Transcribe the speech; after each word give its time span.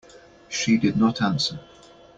She 0.49 0.77
did 0.77 0.97
not 0.97 1.21
answer. 1.21 1.59